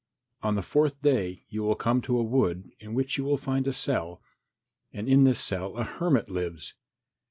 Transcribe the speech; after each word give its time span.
On 0.41 0.55
the 0.55 0.63
fourth 0.63 0.99
day 1.03 1.45
you 1.49 1.61
will 1.61 1.75
come 1.75 2.01
to 2.01 2.17
a 2.17 2.23
wood 2.23 2.71
in 2.79 2.95
which 2.95 3.19
you 3.19 3.23
will 3.23 3.37
find 3.37 3.67
a 3.67 3.71
cell, 3.71 4.19
and 4.91 5.07
in 5.07 5.25
this 5.25 5.39
cell 5.39 5.77
a 5.77 5.83
hermit 5.83 6.27
lives. 6.27 6.73